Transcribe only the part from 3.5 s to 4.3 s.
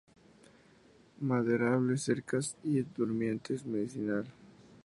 medicinal.